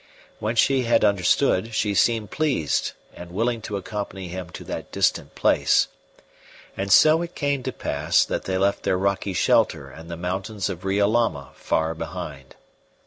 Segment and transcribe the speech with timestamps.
[0.39, 5.35] When she had understood, she seemed pleased and willing to accompany him to that distant
[5.35, 5.89] place;
[6.75, 10.69] and so it came to pass that they left their rocky shelter and the mountains
[10.69, 12.55] of Riolama far behind.